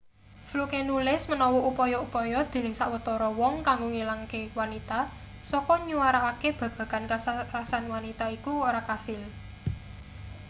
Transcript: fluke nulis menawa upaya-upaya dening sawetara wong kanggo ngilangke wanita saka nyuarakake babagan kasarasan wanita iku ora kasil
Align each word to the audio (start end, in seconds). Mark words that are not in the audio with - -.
fluke 0.49 0.79
nulis 0.89 1.21
menawa 1.31 1.59
upaya-upaya 1.71 2.39
dening 2.51 2.75
sawetara 2.79 3.29
wong 3.39 3.55
kanggo 3.67 3.87
ngilangke 3.93 4.41
wanita 4.59 4.99
saka 5.49 5.75
nyuarakake 5.87 6.49
babagan 6.59 7.03
kasarasan 7.11 7.83
wanita 7.93 8.25
iku 8.37 8.51
ora 8.69 8.81
kasil 8.89 9.21